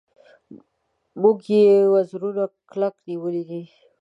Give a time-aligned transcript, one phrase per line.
[1.21, 3.61] موږ یې وزرونه کلک نیولي دي.